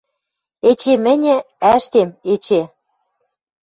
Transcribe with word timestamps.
Эче 0.69 0.93
мӹньӹ 1.05 1.35
ӓштем, 1.73 2.09
эче. 2.33 2.61